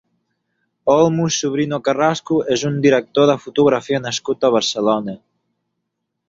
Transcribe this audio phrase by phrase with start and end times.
[0.93, 5.17] Olmo Sobrino Carrasco és un director de fotografia nascut a Barcelona.